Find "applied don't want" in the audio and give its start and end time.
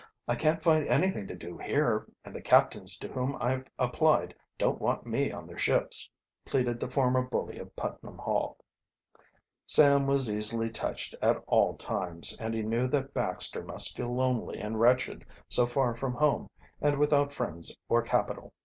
3.77-5.05